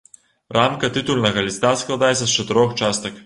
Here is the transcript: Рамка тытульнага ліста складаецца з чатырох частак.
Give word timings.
Рамка 0.55 0.89
тытульнага 0.95 1.45
ліста 1.49 1.75
складаецца 1.83 2.23
з 2.25 2.31
чатырох 2.37 2.77
частак. 2.83 3.13